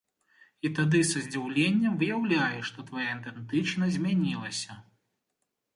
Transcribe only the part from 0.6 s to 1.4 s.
І тады са